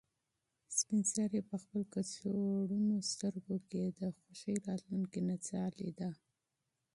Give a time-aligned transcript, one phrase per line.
[0.77, 6.09] سپین سرې په خپل کڅوړنو سترګو کې د خوښۍ راتلونکې نڅا لیده.